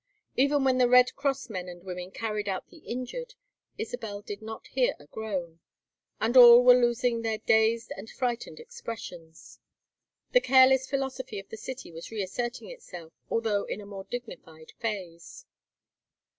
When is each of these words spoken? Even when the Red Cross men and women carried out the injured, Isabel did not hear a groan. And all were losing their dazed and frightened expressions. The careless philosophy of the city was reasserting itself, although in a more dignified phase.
Even 0.35 0.63
when 0.63 0.79
the 0.79 0.89
Red 0.89 1.15
Cross 1.15 1.47
men 1.51 1.69
and 1.69 1.83
women 1.83 2.09
carried 2.09 2.49
out 2.49 2.67
the 2.71 2.79
injured, 2.79 3.35
Isabel 3.77 4.23
did 4.23 4.41
not 4.41 4.65
hear 4.65 4.95
a 4.97 5.05
groan. 5.05 5.59
And 6.19 6.35
all 6.35 6.63
were 6.63 6.73
losing 6.73 7.21
their 7.21 7.37
dazed 7.37 7.93
and 7.95 8.09
frightened 8.09 8.59
expressions. 8.59 9.59
The 10.31 10.41
careless 10.41 10.89
philosophy 10.89 11.37
of 11.37 11.49
the 11.49 11.55
city 11.57 11.91
was 11.91 12.09
reasserting 12.09 12.71
itself, 12.71 13.13
although 13.29 13.65
in 13.65 13.79
a 13.79 13.85
more 13.85 14.05
dignified 14.05 14.73
phase. 14.79 15.45